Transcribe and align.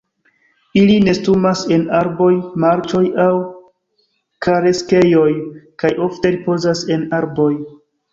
Ili 0.83 0.93
nestumas 1.07 1.59
en 1.75 1.83
arboj, 1.97 2.29
marĉoj 2.63 3.01
aŭ 3.25 3.35
kareksejoj, 4.47 5.27
kaj 5.85 5.93
ofte 6.07 6.33
ripozas 6.37 6.83
en 6.97 7.05
arboj. 7.21 7.51